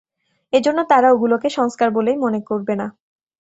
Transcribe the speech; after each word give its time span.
এজন্য 0.53 0.79
তারা 0.83 1.07
ওগুলোকে 1.11 1.47
সংস্কার 1.49 1.89
বলেই 1.91 2.17
মনে 2.17 2.39
করবে 2.49 2.73
না। 2.75 2.87